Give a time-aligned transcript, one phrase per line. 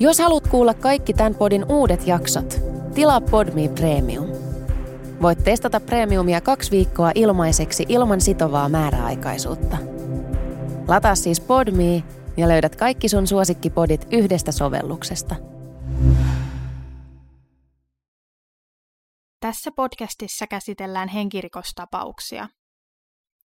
[0.00, 2.60] Jos haluat kuulla kaikki tämän podin uudet jaksot,
[2.94, 4.26] tilaa Podme Premium.
[5.22, 9.76] Voit testata Premiumia kaksi viikkoa ilmaiseksi ilman sitovaa määräaikaisuutta.
[10.88, 12.02] Lataa siis Podme
[12.36, 15.34] ja löydät kaikki sun suosikkipodit yhdestä sovelluksesta.
[19.40, 22.48] Tässä podcastissa käsitellään henkirikostapauksia.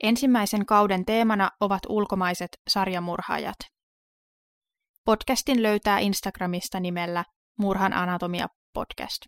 [0.04, 3.58] Ensimmäisen kauden teemana ovat ulkomaiset sarjamurhaajat.
[5.06, 7.26] Podcastin löytää Instagramista nimellä
[7.60, 9.22] Murhan anatomia podcast.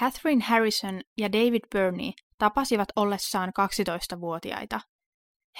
[0.00, 4.80] Catherine Harrison ja David Burney tapasivat ollessaan 12-vuotiaita.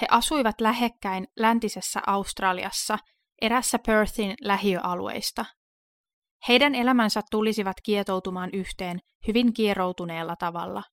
[0.01, 2.97] He asuivat lähekkäin läntisessä Australiassa
[3.41, 5.45] erässä Perthin lähiöalueista.
[6.47, 10.83] Heidän elämänsä tulisivat kietoutumaan yhteen hyvin kieroutuneella tavalla.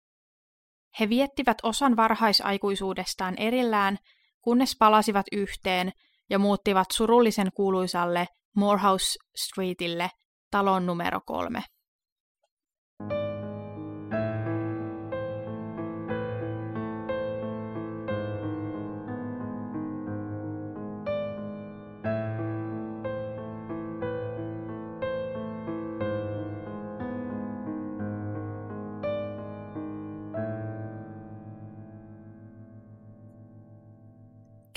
[1.01, 3.99] He viettivät osan varhaisaikuisuudestaan erillään,
[4.43, 5.93] kunnes palasivat yhteen
[6.31, 10.09] ja muuttivat surullisen kuuluisalle Morehouse Streetille
[10.51, 11.63] talon numero kolme.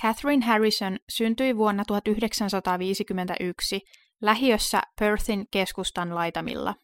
[0.02, 3.82] Catherine Harrison syntyi vuonna 1951
[4.22, 6.76] lähiössä Perthin keskustan laitamilla.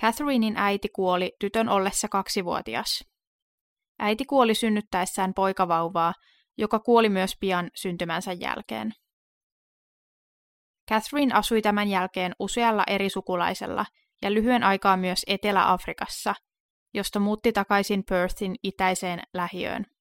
[0.00, 3.04] Catherinein äiti kuoli tytön ollessa kaksivuotias.
[3.98, 6.14] Äiti kuoli synnyttäessään poikavauvaa,
[6.58, 8.92] joka kuoli myös pian syntymänsä jälkeen.
[10.90, 13.86] Catherine asui tämän jälkeen usealla eri sukulaisella
[14.22, 16.34] ja lyhyen aikaa myös Etelä-Afrikassa,
[16.94, 19.93] josta muutti takaisin Perthin itäiseen lähiöön.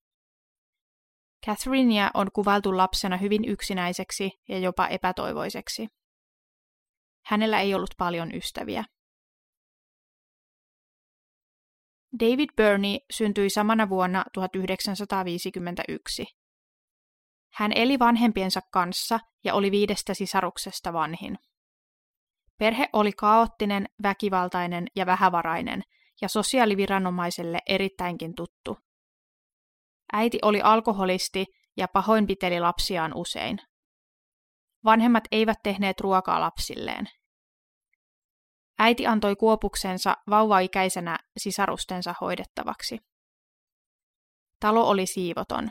[1.45, 5.88] Catherinea on kuvailtu lapsena hyvin yksinäiseksi ja jopa epätoivoiseksi.
[7.25, 8.83] Hänellä ei ollut paljon ystäviä.
[12.20, 16.26] David Burney syntyi samana vuonna 1951.
[17.53, 21.37] Hän eli vanhempiensa kanssa ja oli viidestä sisaruksesta vanhin.
[22.58, 25.83] Perhe oli kaoottinen, väkivaltainen ja vähävarainen
[26.21, 28.77] ja sosiaaliviranomaiselle erittäinkin tuttu.
[30.14, 31.46] Äiti oli alkoholisti
[31.78, 33.58] ja pahoinpiteli lapsiaan usein.
[34.86, 37.06] Vanhemmat eivät tehneet ruokaa lapsilleen.
[38.80, 43.00] Äiti antoi kuopuksensa vauvaikäisenä sisarustensa hoidettavaksi.
[44.60, 45.70] Talo oli siivoton.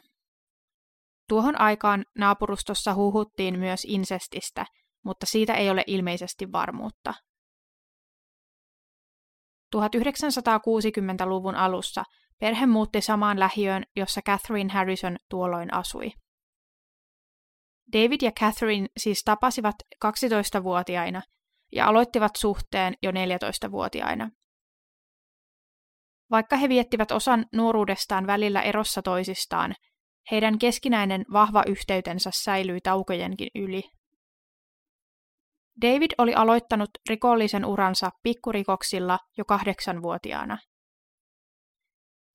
[1.29, 4.67] Tuohon aikaan naapurustossa huhuttiin myös insestistä,
[5.05, 7.15] mutta siitä ei ole ilmeisesti varmuutta.
[9.77, 12.05] 1960-luvun alussa
[12.43, 16.13] Perhe muutti samaan lähiöön, jossa Catherine Harrison tuolloin asui.
[17.93, 21.23] David ja Catherine siis tapasivat 12-vuotiaina
[21.73, 24.31] ja aloittivat suhteen jo 14-vuotiaina.
[26.31, 29.75] Vaikka he viettivät osan nuoruudestaan välillä erossa toisistaan,
[30.31, 33.83] heidän keskinäinen vahva yhteytensä säilyi taukojenkin yli.
[35.83, 40.59] David oli aloittanut rikollisen uransa pikkurikoksilla jo kahdeksanvuotiaana.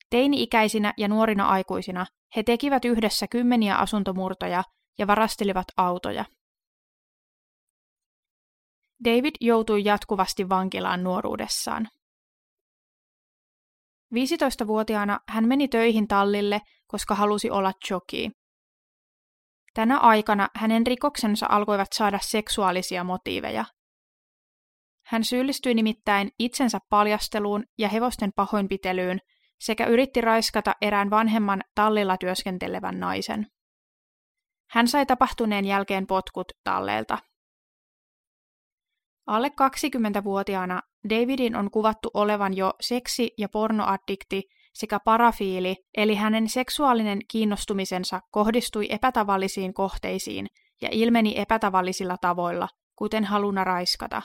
[0.09, 4.63] Teini-ikäisinä ja nuorina aikuisina he tekivät yhdessä kymmeniä asuntomurtoja
[4.97, 6.25] ja varastelivat autoja.
[9.05, 11.89] David joutui jatkuvasti vankilaan nuoruudessaan.
[14.15, 18.31] 15-vuotiaana hän meni töihin tallille, koska halusi olla joki.
[19.73, 23.65] Tänä aikana hänen rikoksensa alkoivat saada seksuaalisia motiiveja.
[25.05, 29.19] Hän syyllistyi nimittäin itsensä paljasteluun ja hevosten pahoinpitelyyn
[29.59, 33.47] sekä yritti raiskata erään vanhemman tallilla työskentelevän naisen.
[34.69, 37.17] Hän sai tapahtuneen jälkeen potkut talleelta.
[39.27, 47.19] Alle 20-vuotiaana Davidin on kuvattu olevan jo seksi- ja pornoaddikti sekä parafiili, eli hänen seksuaalinen
[47.31, 50.47] kiinnostumisensa kohdistui epätavallisiin kohteisiin
[50.81, 54.21] ja ilmeni epätavallisilla tavoilla, kuten haluna raiskata.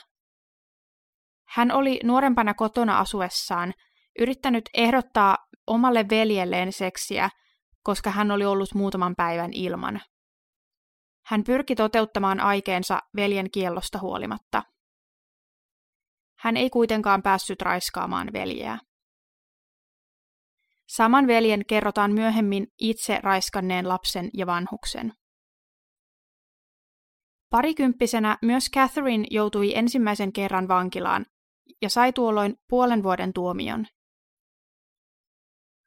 [1.49, 3.75] Hän oli nuorempana kotona asuessaan
[4.19, 5.37] yrittänyt ehdottaa
[5.67, 7.31] omalle veljelleen seksiä,
[7.82, 10.00] koska hän oli ollut muutaman päivän ilman.
[11.26, 14.62] Hän pyrki toteuttamaan aikeensa veljen kiellosta huolimatta.
[16.38, 18.79] Hän ei kuitenkaan päässyt raiskaamaan veljeä.
[20.88, 25.12] Saman veljen kerrotaan myöhemmin itse raiskanneen lapsen ja vanhuksen.
[27.50, 31.26] Parikymppisenä myös Catherine joutui ensimmäisen kerran vankilaan
[31.82, 33.87] ja sai tuolloin puolen vuoden tuomion.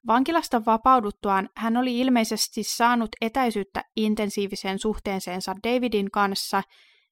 [0.08, 6.64] Vankilasta vapauduttuaan hän oli ilmeisesti saanut etäisyyttä intensiiviseen suhteeseensa Davidin kanssa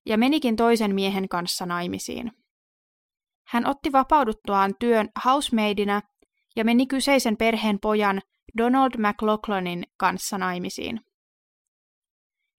[0.05, 2.31] ja menikin toisen miehen kanssa naimisiin.
[3.47, 6.01] Hän otti vapauduttuaan työn housemaidina
[6.55, 8.21] ja meni kyseisen perheen pojan
[8.57, 10.99] Donald McLaughlinin kanssa naimisiin.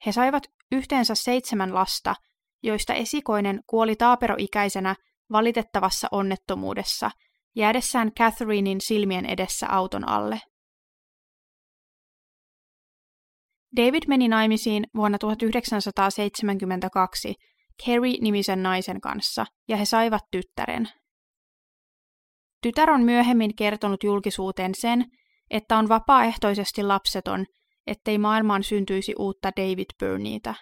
[0.06, 0.42] He saivat
[0.72, 2.14] yhteensä seitsemän lasta,
[2.62, 4.96] joista esikoinen kuoli taaperoikäisenä
[5.32, 7.10] valitettavassa onnettomuudessa,
[7.56, 10.40] jäädessään Catherinein silmien edessä auton alle.
[13.76, 17.34] David meni naimisiin vuonna 1972
[17.82, 20.88] Carrie-nimisen naisen kanssa, ja he saivat tyttären.
[22.62, 25.04] Tytär on myöhemmin kertonut julkisuuteen sen,
[25.50, 27.46] että on vapaaehtoisesti lapseton,
[27.86, 30.54] ettei maailmaan syntyisi uutta David Burneytä.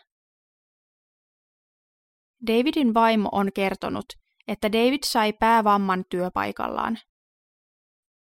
[2.47, 4.05] Davidin vaimo on kertonut,
[4.49, 6.99] että David sai päävamman työpaikallaan.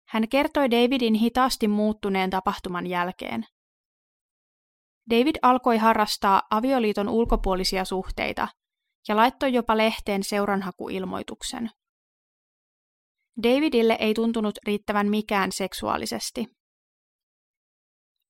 [0.09, 3.47] Hän kertoi Davidin hitaasti muuttuneen tapahtuman jälkeen.
[5.11, 8.49] David alkoi harrastaa avioliiton ulkopuolisia suhteita
[9.09, 11.71] ja laittoi jopa lehteen seuranhakuilmoituksen.
[13.43, 16.47] Davidille ei tuntunut riittävän mikään seksuaalisesti.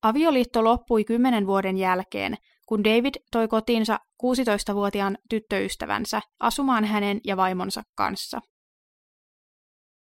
[0.02, 2.36] Avioliitto loppui kymmenen vuoden jälkeen,
[2.70, 8.40] kun David toi kotiinsa 16-vuotiaan tyttöystävänsä asumaan hänen ja vaimonsa kanssa.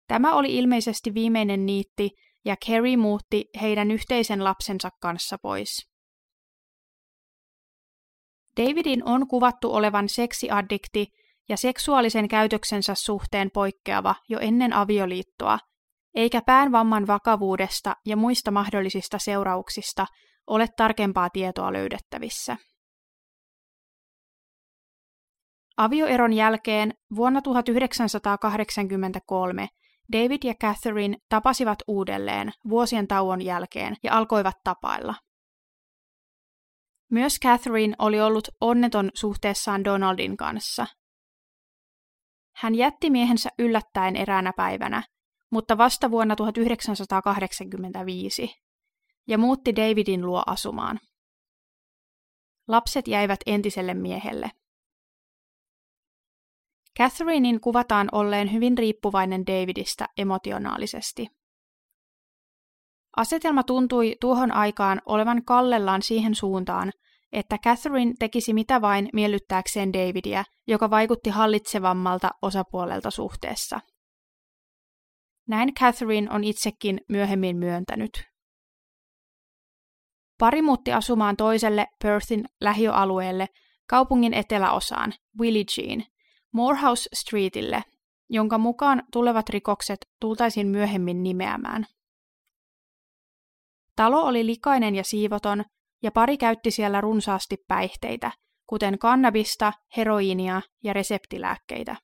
[0.08, 2.10] Tämä oli ilmeisesti viimeinen niitti,
[2.46, 5.90] ja Carrie muutti heidän yhteisen lapsensa kanssa pois.
[8.62, 11.08] Davidin on kuvattu olevan seksiaddikti
[11.50, 15.60] ja seksuaalisen käytöksensä suhteen poikkeava jo ennen avioliittoa,
[16.16, 20.06] eikä päänvamman vakavuudesta ja muista mahdollisista seurauksista
[20.48, 22.58] ole tarkempaa tietoa löydettävissä.
[25.78, 29.68] Avioeron jälkeen vuonna 1983
[30.12, 35.16] David ja Catherine tapasivat uudelleen vuosien tauon jälkeen ja alkoivat tapailla.
[37.12, 40.88] Myös Catherine oli ollut onneton suhteessaan Donaldin kanssa.
[42.56, 45.04] Hän jätti miehensä yllättäen eräänä päivänä,
[45.52, 48.63] mutta vasta vuonna 1985,
[49.28, 51.00] ja muutti Davidin luo asumaan.
[52.68, 54.52] Lapset jäivät entiselle miehelle.
[57.00, 61.28] Catherinein kuvataan olleen hyvin riippuvainen Davidista emotionaalisesti.
[63.18, 66.92] Asetelma tuntui tuohon aikaan olevan kallellaan siihen suuntaan,
[67.32, 73.80] että Catherine tekisi mitä vain miellyttääkseen Davidia, joka vaikutti hallitsevammalta osapuolelta suhteessa.
[75.48, 78.33] Näin Catherine on itsekin myöhemmin myöntänyt.
[80.40, 83.48] Pari muutti asumaan toiselle Perthin lähiöalueelle
[83.90, 86.06] kaupungin eteläosaan, Willigeen,
[86.52, 87.84] Morehouse Streetille,
[88.30, 91.86] jonka mukaan tulevat rikokset tultaisiin myöhemmin nimeämään.
[93.96, 95.64] Talo oli likainen ja siivoton,
[96.04, 98.32] ja pari käytti siellä runsaasti päihteitä,
[98.68, 101.96] kuten kannabista, heroiinia ja reseptilääkkeitä.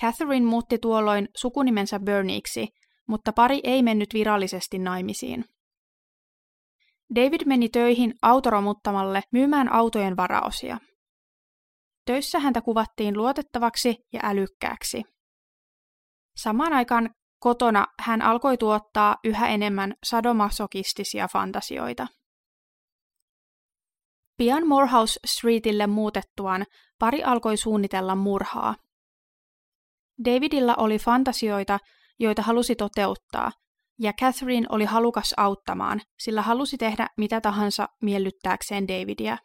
[0.00, 2.68] Catherine muutti tuolloin sukunimensä Burniksi,
[3.08, 5.44] mutta pari ei mennyt virallisesti naimisiin.
[7.14, 10.78] David meni töihin autoromuttamalle myymään autojen varaosia.
[12.06, 15.02] Töissä häntä kuvattiin luotettavaksi ja älykkääksi.
[16.36, 22.06] Samaan aikaan Kotona hän alkoi tuottaa yhä enemmän sadomasokistisia fantasioita.
[24.36, 26.64] Pian Morehouse Streetille muutettuaan
[26.98, 28.74] pari alkoi suunnitella murhaa.
[30.24, 31.78] Davidilla oli fantasioita,
[32.18, 33.52] joita halusi toteuttaa,
[33.98, 39.38] ja Catherine oli halukas auttamaan, sillä halusi tehdä mitä tahansa miellyttääkseen Davidia.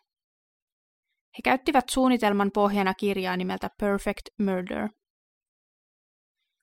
[1.37, 4.89] He käyttivät suunnitelman pohjana kirjaa nimeltä Perfect Murder.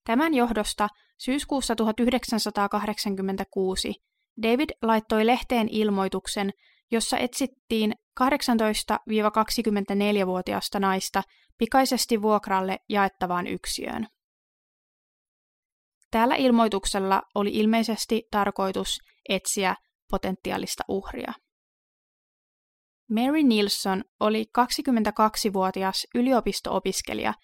[0.05, 0.89] Tämän johdosta
[1.19, 3.95] syyskuussa 1986
[4.43, 6.51] David laittoi lehteen ilmoituksen,
[6.91, 11.23] jossa etsittiin 18-24-vuotiaasta naista
[11.59, 14.07] pikaisesti vuokralle jaettavaan yksiöön.
[16.17, 19.75] Tällä ilmoituksella oli ilmeisesti tarkoitus etsiä
[20.11, 21.33] potentiaalista uhria.
[23.11, 27.35] Mary Nilsson oli 22-vuotias yliopisto-opiskelija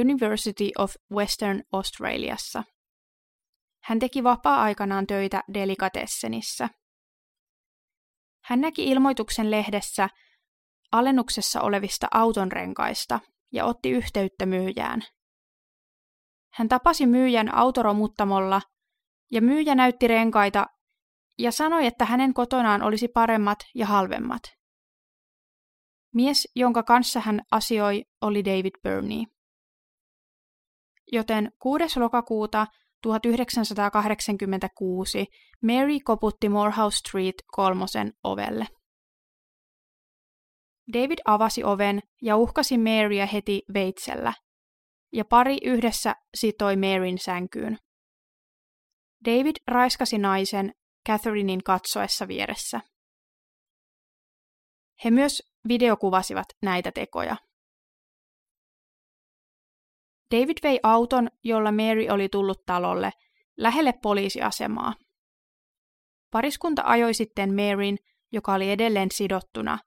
[0.00, 2.64] University of Western Australiassa.
[3.82, 6.68] Hän teki vapaa-aikanaan töitä Delicatessenissä.
[8.44, 10.08] Hän näki ilmoituksen lehdessä
[10.92, 13.20] alennuksessa olevista autonrenkaista
[13.52, 15.02] ja otti yhteyttä myyjään.
[16.54, 18.60] Hän tapasi myyjän autoromuttamolla
[19.30, 20.66] ja myyjä näytti renkaita
[21.38, 24.42] ja sanoi, että hänen kotonaan olisi paremmat ja halvemmat.
[26.14, 29.24] Mies, jonka kanssa hän asioi, oli David Burney
[31.12, 32.00] joten 6.
[32.00, 32.66] lokakuuta
[33.02, 35.26] 1986
[35.62, 38.66] Mary koputti Morehouse Street kolmosen ovelle.
[40.92, 44.32] David avasi oven ja uhkasi Marya heti veitsellä,
[45.12, 47.78] ja pari yhdessä sitoi Maryn sänkyyn.
[49.24, 50.74] David raiskasi naisen
[51.08, 52.80] Catherinein katsoessa vieressä.
[55.04, 57.36] He myös videokuvasivat näitä tekoja.
[60.30, 63.10] David vei auton, jolla Mary oli tullut talolle,
[63.56, 64.94] lähelle poliisiasemaa.
[66.30, 67.96] Pariskunta ajoi sitten Maryn,
[68.32, 69.78] joka oli edelleen sidottuna,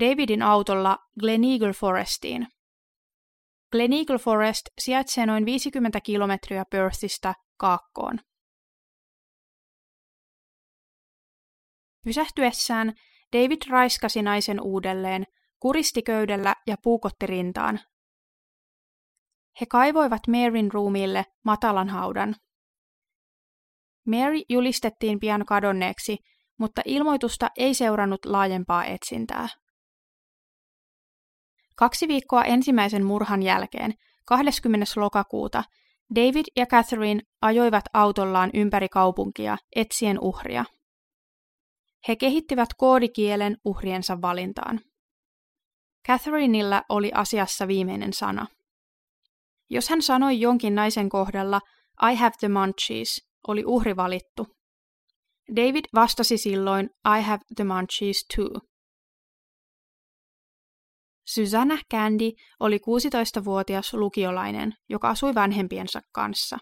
[0.00, 2.46] Davidin autolla Gleneagle Forestiin.
[3.72, 8.18] Gleneagle Forest sijaitsee noin 50 kilometriä Perthistä kaakkoon.
[12.04, 12.92] Pysähtyessään
[13.32, 15.24] David raiskasi naisen uudelleen,
[15.60, 17.80] kuristi köydellä ja puukotti rintaan.
[19.60, 22.34] He kaivoivat Maryn ruumiille matalan haudan.
[24.06, 26.16] Mary julistettiin pian kadonneeksi,
[26.58, 29.48] mutta ilmoitusta ei seurannut laajempaa etsintää.
[31.76, 34.86] Kaksi viikkoa ensimmäisen murhan jälkeen, 20.
[34.96, 35.64] lokakuuta,
[36.14, 40.64] David ja Catherine ajoivat autollaan ympäri kaupunkia etsien uhria.
[42.08, 44.80] He kehittivät koodikielen uhriensa valintaan.
[46.08, 48.46] Catherineilla oli asiassa viimeinen sana.
[49.70, 51.60] Jos hän sanoi jonkin naisen kohdalla
[52.12, 54.46] I have the munchies, oli uhri valittu.
[55.56, 58.71] David vastasi silloin I have the munchies too.
[61.24, 66.58] Susanna Candy oli 16-vuotias lukiolainen, joka asui vanhempiensa kanssa.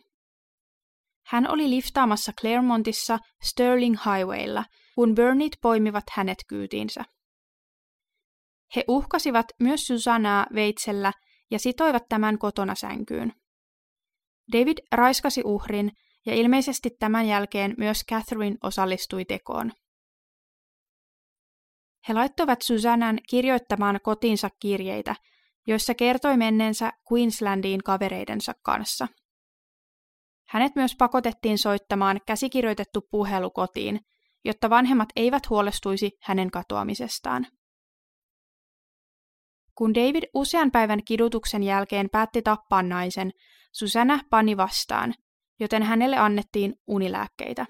[1.27, 4.65] Hän oli liftaamassa Claremontissa Sterling Highwaylla,
[4.95, 7.05] kun Burnit poimivat hänet kyytiinsä.
[8.77, 11.13] He uhkasivat myös Susannaa veitsellä
[11.51, 13.33] ja sitoivat tämän kotona sänkyyn.
[14.53, 15.93] David raiskasi uhrin
[16.27, 19.73] ja ilmeisesti tämän jälkeen myös Catherine osallistui tekoon.
[22.09, 25.17] He laittoivat Susannan kirjoittamaan kotiinsa kirjeitä,
[25.67, 29.09] joissa kertoi menneensä Queenslandiin kavereidensa kanssa.
[30.49, 34.01] Hänet myös pakotettiin soittamaan käsikirjoitettu puhelu kotiin,
[34.45, 37.47] jotta vanhemmat eivät huolestuisi hänen katoamisestaan.
[39.75, 43.33] Kun David usean päivän kidutuksen jälkeen päätti tappaa naisen,
[43.73, 45.15] Susanna pani vastaan,
[45.61, 47.67] joten hänelle annettiin unilääkkeitä.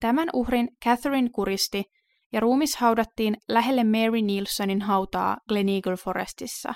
[0.00, 1.84] Tämän uhrin Catherine kuristi
[2.32, 6.74] ja ruumis haudattiin lähelle Mary Nilssonin hautaa Gleneagle Forestissa.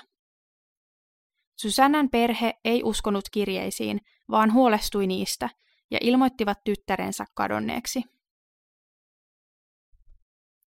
[1.59, 3.99] Susannan perhe ei uskonut kirjeisiin,
[4.31, 5.49] vaan huolestui niistä
[5.91, 8.03] ja ilmoittivat tyttärensä kadonneeksi.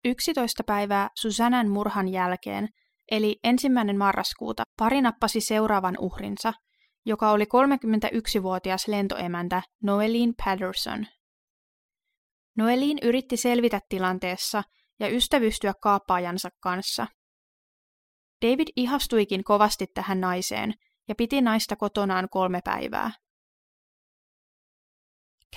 [0.05, 2.69] 11 päivää Susannan murhan jälkeen,
[3.11, 6.53] eli ensimmäinen marraskuuta, pari nappasi seuraavan uhrinsa,
[7.07, 11.07] joka oli 31-vuotias lentoemäntä Noeline Patterson.
[12.57, 14.63] Noeline yritti selvitä tilanteessa
[15.01, 17.07] ja ystävystyä kaappaajansa kanssa.
[18.43, 20.75] David ihastuikin kovasti tähän naiseen
[21.09, 23.11] ja piti naista kotonaan kolme päivää.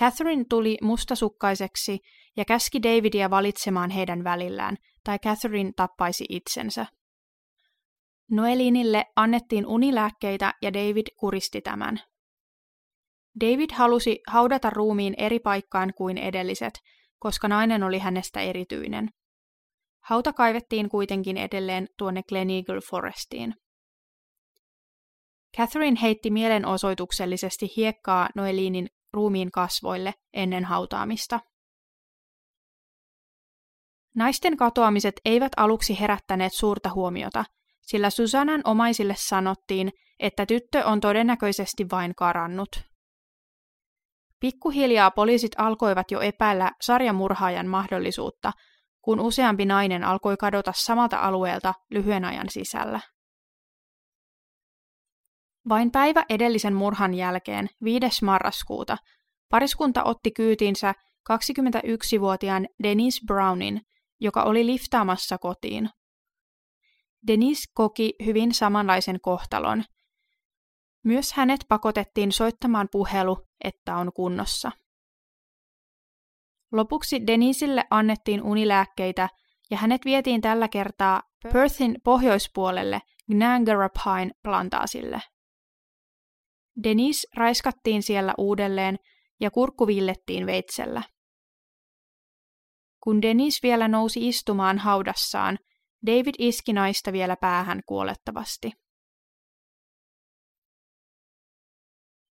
[0.00, 1.98] Catherine tuli mustasukkaiseksi
[2.36, 6.86] ja käski Davidia valitsemaan heidän välillään, tai Catherine tappaisi itsensä.
[8.30, 12.00] Noelinille annettiin unilääkkeitä ja David kuristi tämän.
[13.40, 16.74] David halusi haudata ruumiin eri paikkaan kuin edelliset,
[17.18, 19.08] koska nainen oli hänestä erityinen.
[20.04, 23.54] Hauta kaivettiin kuitenkin edelleen tuonne Gleneagle Forestiin.
[25.56, 31.40] Catherine heitti mielenosoituksellisesti hiekkaa Noelinin ruumiin kasvoille ennen hautaamista.
[34.14, 37.44] Naisten katoamiset eivät aluksi herättäneet suurta huomiota,
[37.82, 42.68] sillä Susanan omaisille sanottiin, että tyttö on todennäköisesti vain karannut.
[44.40, 48.52] Pikkuhiljaa poliisit alkoivat jo epäillä sarjamurhaajan mahdollisuutta,
[49.02, 53.00] kun useampi nainen alkoi kadota samalta alueelta lyhyen ajan sisällä.
[55.68, 58.24] Vain päivä edellisen murhan jälkeen, 5.
[58.24, 58.96] marraskuuta,
[59.48, 60.94] pariskunta otti kyytinsä
[61.32, 63.80] 21-vuotiaan Denise Brownin,
[64.20, 65.90] joka oli liftaamassa kotiin.
[67.26, 69.84] Denise koki hyvin samanlaisen kohtalon.
[71.04, 74.72] Myös hänet pakotettiin soittamaan puhelu, että on kunnossa.
[76.72, 79.28] Lopuksi Denisille annettiin unilääkkeitä
[79.70, 83.00] ja hänet vietiin tällä kertaa Perthin pohjoispuolelle
[83.30, 85.20] Gnangarapain plantaasille.
[86.82, 88.96] Denis raiskattiin siellä uudelleen
[89.40, 91.02] ja kurkku villettiin veitsellä.
[93.00, 95.58] Kun Denis vielä nousi istumaan haudassaan,
[96.06, 98.72] David iski naista vielä päähän kuolettavasti.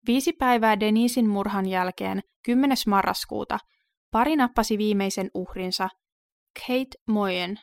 [0.07, 2.77] Viisi päivää Denisin murhan jälkeen, 10.
[2.87, 3.59] marraskuuta,
[4.11, 5.89] pari nappasi viimeisen uhrinsa,
[6.67, 7.61] Kate Moyen.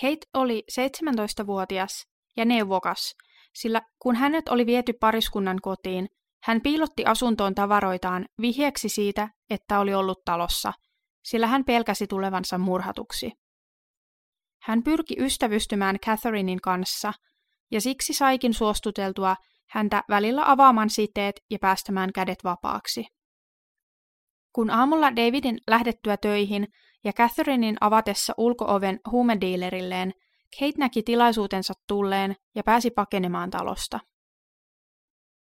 [0.00, 2.04] Kate oli 17-vuotias
[2.36, 3.14] ja neuvokas,
[3.54, 6.08] sillä kun hänet oli viety pariskunnan kotiin,
[6.42, 10.72] hän piilotti asuntoon tavaroitaan vihjeeksi siitä, että oli ollut talossa,
[11.24, 13.32] sillä hän pelkäsi tulevansa murhatuksi.
[14.62, 17.12] Hän pyrki ystävystymään Catherinein kanssa,
[17.70, 19.36] ja siksi saikin suostuteltua
[19.70, 23.06] häntä välillä avaamaan siteet ja päästämään kädet vapaaksi.
[24.52, 26.68] Kun aamulla Davidin lähdettyä töihin
[27.04, 30.12] ja Catherinein avatessa ulkooven huumedealerilleen,
[30.58, 34.00] Kate näki tilaisuutensa tulleen ja pääsi pakenemaan talosta.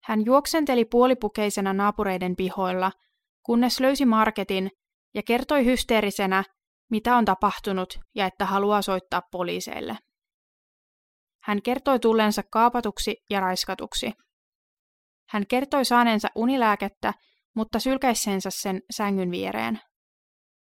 [0.03, 2.91] Hän juoksenteli puolipukeisena naapureiden pihoilla,
[3.45, 4.71] kunnes löysi marketin
[5.13, 6.43] ja kertoi hysteerisenä,
[6.91, 9.97] mitä on tapahtunut ja että haluaa soittaa poliiseille.
[11.43, 14.11] Hän kertoi tulleensa kaapatuksi ja raiskatuksi.
[15.29, 17.13] Hän kertoi saaneensa unilääkettä,
[17.55, 19.79] mutta sylkäisseensä sen sängyn viereen.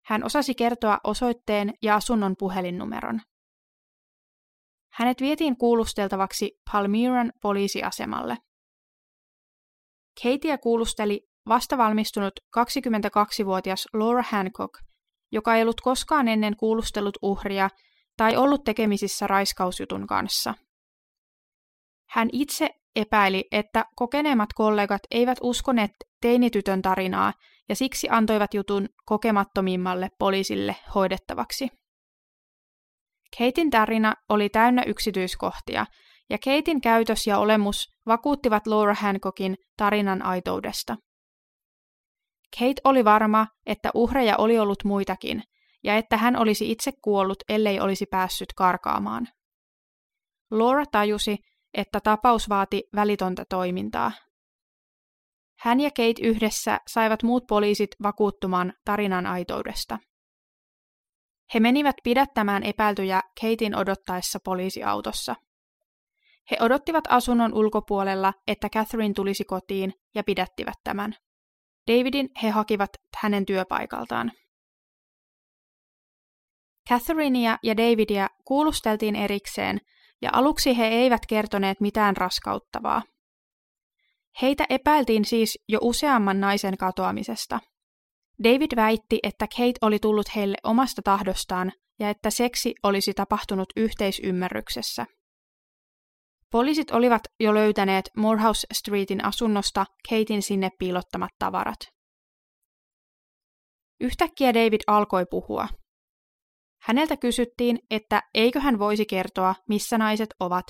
[0.04, 3.20] Hän osasi kertoa osoitteen ja asunnon puhelinnumeron.
[4.92, 8.36] Hänet vietiin kuulusteltavaksi Palmyran poliisiasemalle.
[10.22, 14.74] Katia kuulusteli vastavalmistunut 22-vuotias Laura Hancock,
[15.32, 17.70] joka ei ollut koskaan ennen kuulustellut uhria
[18.16, 20.54] tai ollut tekemisissä raiskausjutun kanssa.
[22.08, 27.32] Hän itse epäili, että kokeneemmat kollegat eivät uskoneet teinitytön tarinaa
[27.68, 31.68] ja siksi antoivat jutun kokemattomimmalle poliisille hoidettavaksi.
[33.38, 35.87] Keitin tarina oli täynnä yksityiskohtia,
[36.30, 40.96] ja Keitin käytös ja olemus vakuuttivat Laura Hancockin tarinan aitoudesta.
[42.58, 45.42] Kate oli varma, että uhreja oli ollut muitakin,
[45.84, 49.28] ja että hän olisi itse kuollut, ellei olisi päässyt karkaamaan.
[50.50, 51.38] Laura tajusi,
[51.74, 54.12] että tapaus vaati välitonta toimintaa.
[55.58, 59.98] Hän ja Kate yhdessä saivat muut poliisit vakuuttumaan tarinan aitoudesta.
[61.54, 65.37] He menivät pidättämään epäiltyjä Katein odottaessa poliisiautossa.
[66.50, 71.14] He odottivat asunnon ulkopuolella, että Catherine tulisi kotiin ja pidättivät tämän.
[71.90, 74.32] Davidin he hakivat hänen työpaikaltaan.
[76.90, 79.80] Catherinea ja Davidia kuulusteltiin erikseen,
[80.22, 83.02] ja aluksi he eivät kertoneet mitään raskauttavaa.
[84.42, 87.61] Heitä epäiltiin siis jo useamman naisen katoamisesta.
[88.44, 95.06] David väitti, että Kate oli tullut heille omasta tahdostaan ja että seksi olisi tapahtunut yhteisymmärryksessä.
[96.50, 101.78] Poliisit olivat jo löytäneet Morehouse Streetin asunnosta Katein sinne piilottamat tavarat.
[104.00, 105.68] Yhtäkkiä David alkoi puhua.
[106.83, 110.64] Häneltä kysyttiin, että eikö hän voisi kertoa, missä naiset ovat,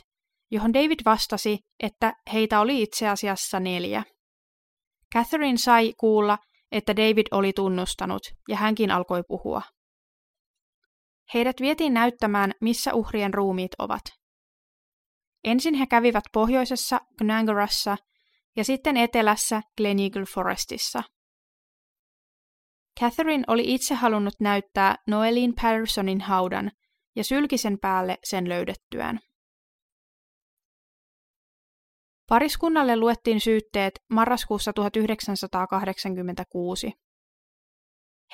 [0.51, 4.03] johon David vastasi, että heitä oli itse asiassa neljä.
[5.14, 6.38] Catherine sai kuulla,
[6.72, 9.62] että David oli tunnustanut, ja hänkin alkoi puhua.
[11.35, 14.05] Heidät vietiin näyttämään, missä uhrien ruumiit ovat.
[15.44, 17.96] Ensin he kävivät pohjoisessa Gnangorassa
[18.57, 21.03] ja sitten etelässä Gleneagle Forestissa.
[23.00, 26.70] Catherine oli itse halunnut näyttää Noelin Pattersonin haudan
[27.16, 29.20] ja sylkisen päälle sen löydettyään.
[32.28, 36.92] Pariskunnalle luettiin syytteet marraskuussa 1986.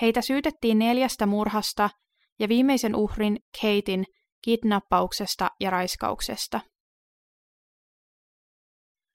[0.00, 1.90] Heitä syytettiin neljästä murhasta
[2.38, 4.04] ja viimeisen uhrin Katein
[4.44, 6.60] kidnappauksesta ja raiskauksesta.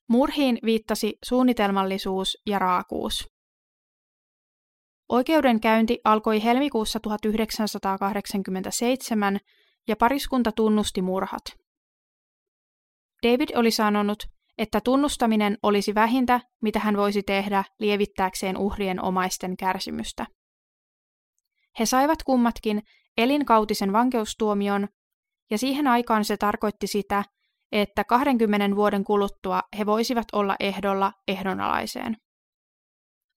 [0.09, 3.32] Murhiin viittasi suunnitelmallisuus ja raakuus.
[5.09, 9.39] Oikeudenkäynti alkoi helmikuussa 1987
[9.87, 11.43] ja pariskunta tunnusti murhat.
[13.23, 14.23] David oli sanonut,
[14.57, 20.25] että tunnustaminen olisi vähintä, mitä hän voisi tehdä lievittääkseen uhrien omaisten kärsimystä.
[21.79, 22.81] He saivat kummatkin
[23.17, 24.87] elinkautisen vankeustuomion,
[25.51, 27.23] ja siihen aikaan se tarkoitti sitä,
[27.71, 32.17] että 20 vuoden kuluttua he voisivat olla ehdolla ehdonalaiseen.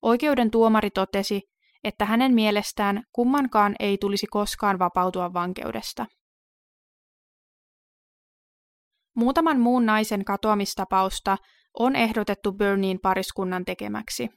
[0.02, 1.42] Oikeuden tuomari totesi,
[1.86, 6.06] että hänen mielestään kummankaan ei tulisi koskaan vapautua vankeudesta.
[9.16, 11.36] Muutaman muun naisen katoamistapausta
[11.78, 14.28] on ehdotettu Burniin pariskunnan tekemäksi.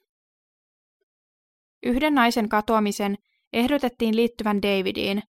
[1.84, 3.18] Yhden naisen katoamisen
[3.54, 5.24] ehdotettiin liittyvän Davidiin,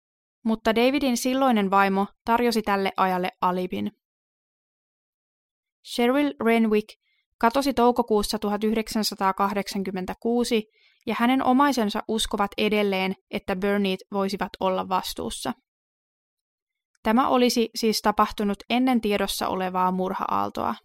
[0.43, 3.91] mutta Davidin silloinen vaimo tarjosi tälle ajalle alibin.
[5.95, 6.87] Cheryl Renwick
[7.37, 10.67] katosi toukokuussa 1986
[11.07, 15.53] ja hänen omaisensa uskovat edelleen, että Burnit voisivat olla vastuussa.
[17.03, 20.75] Tämä olisi siis tapahtunut ennen tiedossa olevaa murha-aaltoa.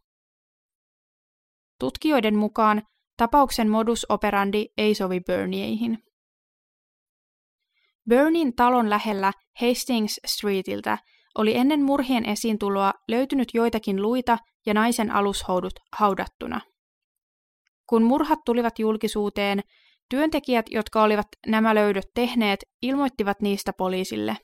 [1.80, 2.82] Tutkijoiden mukaan
[3.16, 5.98] tapauksen modus operandi ei sovi Burnieihin.
[8.08, 10.98] Burnin talon lähellä Hastings Streetiltä
[11.38, 16.60] oli ennen murhien esiintuloa löytynyt joitakin luita ja naisen alushoudut haudattuna.
[17.86, 19.60] Kun murhat tulivat julkisuuteen,
[20.12, 24.36] työntekijät, jotka olivat nämä löydöt tehneet, ilmoittivat niistä poliisille.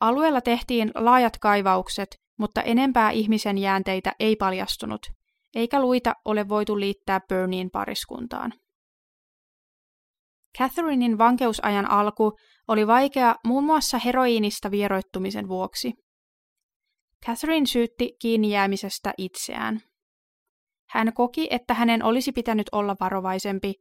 [0.00, 5.00] Alueella tehtiin laajat kaivaukset, mutta enempää ihmisen jäänteitä ei paljastunut,
[5.54, 8.52] eikä luita ole voitu liittää Burnien pariskuntaan.
[10.58, 12.32] Catherinein vankeusajan alku
[12.68, 15.92] oli vaikea muun muassa heroiinista vieroittumisen vuoksi.
[17.26, 19.87] Catherine syytti kiinni jäämisestä itseään.
[20.90, 23.74] Hän koki, että hänen olisi pitänyt olla varovaisempi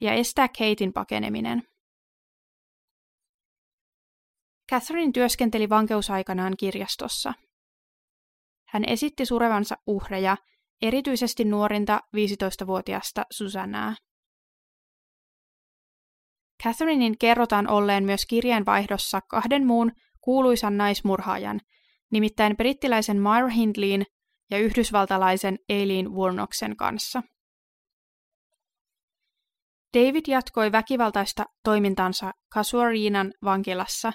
[0.00, 1.62] ja estää Katein pakeneminen.
[4.72, 7.32] Catherine työskenteli vankeusaikanaan kirjastossa.
[8.68, 10.36] Hän esitti surevansa uhreja,
[10.82, 13.94] erityisesti nuorinta 15-vuotiasta Susannaa.
[16.64, 21.60] Catherinein kerrotaan olleen myös kirjeenvaihdossa kahden muun kuuluisan naismurhaajan,
[22.10, 24.06] nimittäin brittiläisen Myra Hindleyin
[24.50, 27.22] ja yhdysvaltalaisen Eileen Warnocksen kanssa.
[29.98, 34.12] David jatkoi väkivaltaista toimintansa Kasuariinan vankilassa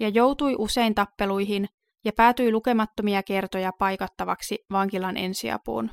[0.00, 1.66] ja joutui usein tappeluihin
[2.04, 5.90] ja päätyi lukemattomia kertoja paikattavaksi vankilan ensiapuun.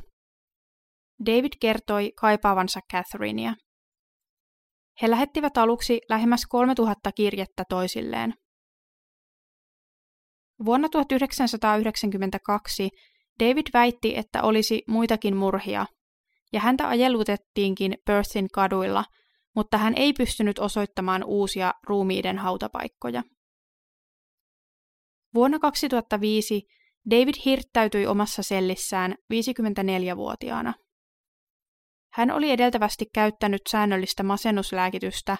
[1.25, 3.53] David kertoi kaipaavansa Catherinea.
[5.01, 8.33] He lähettivät aluksi lähemmäs 3000 kirjettä toisilleen.
[10.65, 12.89] Vuonna 1992
[13.43, 15.85] David väitti, että olisi muitakin murhia,
[16.53, 19.05] ja häntä ajelutettiinkin Perthin kaduilla,
[19.55, 23.23] mutta hän ei pystynyt osoittamaan uusia ruumiiden hautapaikkoja.
[25.33, 26.61] Vuonna 2005
[27.09, 30.73] David hirttäytyi omassa sellissään 54-vuotiaana.
[32.13, 35.37] Hän oli edeltävästi käyttänyt säännöllistä masennuslääkitystä,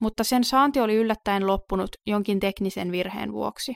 [0.00, 3.74] mutta sen saanti oli yllättäen loppunut jonkin teknisen virheen vuoksi.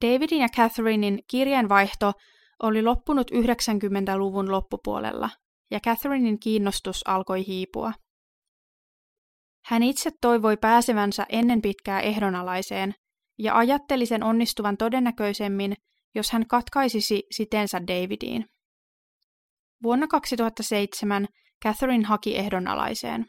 [0.00, 2.12] Davidin ja Catherinein kirjeenvaihto
[2.62, 5.30] oli loppunut 90-luvun loppupuolella,
[5.70, 7.92] ja Catherinein kiinnostus alkoi hiipua.
[9.64, 12.94] Hän itse toivoi pääsevänsä ennen pitkää ehdonalaiseen,
[13.38, 15.74] ja ajatteli sen onnistuvan todennäköisemmin,
[16.14, 18.44] jos hän katkaisisi sitensä Davidiin.
[19.82, 21.26] Vuonna 2007
[21.64, 23.26] Catherine haki ehdonalaiseen.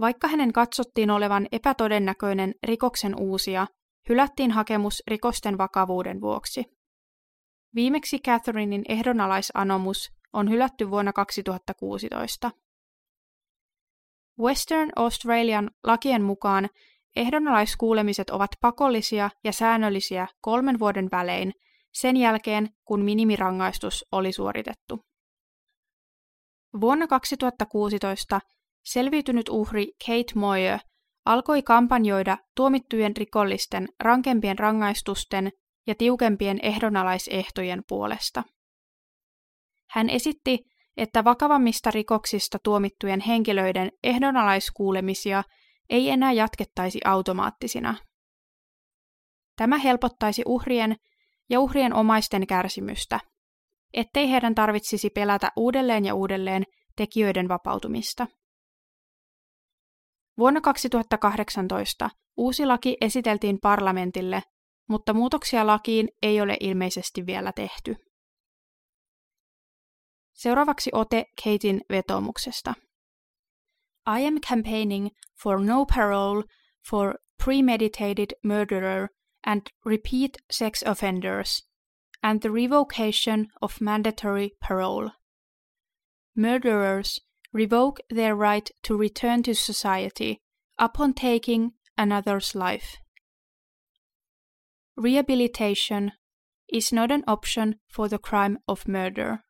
[0.00, 3.66] Vaikka hänen katsottiin olevan epätodennäköinen rikoksen uusia,
[4.08, 6.64] hylättiin hakemus rikosten vakavuuden vuoksi.
[7.74, 12.50] Viimeksi Catherinein ehdonalaisanomus on hylätty vuonna 2016.
[14.40, 16.68] Western Australian lakien mukaan
[17.16, 21.52] ehdonalaiskuulemiset ovat pakollisia ja säännöllisiä kolmen vuoden välein
[21.92, 25.04] sen jälkeen, kun minimirangaistus oli suoritettu.
[26.80, 28.40] Vuonna 2016
[28.84, 30.80] selviytynyt uhri Kate Moyer
[31.24, 35.50] alkoi kampanjoida tuomittujen rikollisten rankempien rangaistusten
[35.86, 38.42] ja tiukempien ehdonalaisehtojen puolesta.
[39.90, 40.58] Hän esitti,
[40.96, 45.42] että vakavammista rikoksista tuomittujen henkilöiden ehdonalaiskuulemisia
[45.90, 47.94] ei enää jatkettaisi automaattisina.
[49.56, 50.96] Tämä helpottaisi uhrien
[51.50, 53.20] ja uhrien omaisten kärsimystä,
[53.94, 56.64] ettei heidän tarvitsisi pelätä uudelleen ja uudelleen
[56.96, 58.26] tekijöiden vapautumista.
[60.38, 64.42] Vuonna 2018 uusi laki esiteltiin parlamentille,
[64.88, 67.96] mutta muutoksia lakiin ei ole ilmeisesti vielä tehty.
[70.32, 72.74] Seuraavaksi ote Katein vetoomuksesta.
[74.18, 75.08] I am campaigning
[75.42, 76.44] for no parole
[76.90, 77.14] for
[77.44, 79.08] premeditated murderer
[79.46, 81.68] and repeat sex offenders,
[82.22, 85.10] and the revocation of mandatory parole.
[86.36, 90.40] Murderers revoke their right to return to society
[90.78, 92.96] upon taking another's life.
[94.96, 96.12] Rehabilitation
[96.72, 99.44] is not an option for the crime of murder.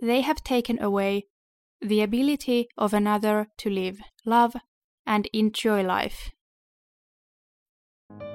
[0.00, 1.26] They have taken away
[1.80, 4.56] the ability of another to live, love,
[5.06, 6.30] and enjoy life.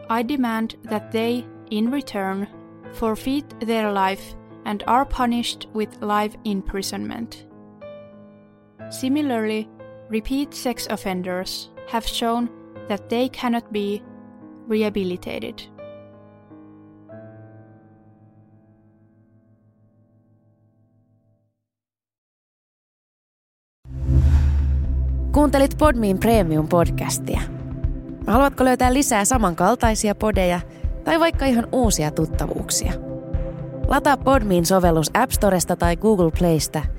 [0.10, 2.48] I demand that they, in return,
[2.93, 7.45] forfeit their life and are punished with life imprisonment.
[8.89, 9.69] Similarly,
[10.10, 12.49] repeat sex offenders have shown
[12.88, 14.02] that they cannot be
[14.69, 15.54] rehabilitated.
[25.32, 27.41] Kuuntelit Podmin Premium-podcastia.
[28.28, 30.60] Haluatko löytää lisää samankaltaisia podeja
[31.04, 32.93] tai vaikka ihan uusia tuttavuuksia?
[33.88, 36.82] Lataa Podmin sovellus App Storesta tai Google Playsta–